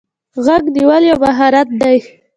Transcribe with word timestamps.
غوږ 0.43 0.63
نیول 0.75 1.03
یو 1.09 1.17
مهارت 1.25 1.67
دی. 1.81 1.97